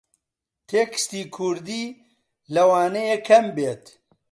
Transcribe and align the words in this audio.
تێکستی 0.69 1.21
کووردی 1.35 1.85
لەوانەیە 2.55 3.17
کەم 3.27 3.45
بێت 3.55 3.83